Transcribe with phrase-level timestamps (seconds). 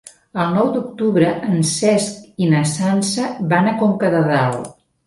[0.43, 4.73] El nou d'octubre en Cesc i na Sança van a Conca de Dalt.